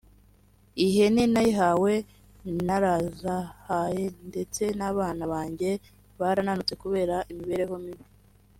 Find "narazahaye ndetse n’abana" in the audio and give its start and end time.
2.65-5.23